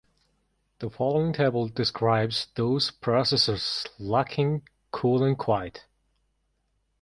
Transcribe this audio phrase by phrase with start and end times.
[0.79, 5.85] The following table describes those processors lacking Cool'n'Quiet.